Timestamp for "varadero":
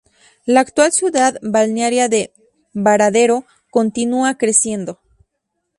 2.73-3.45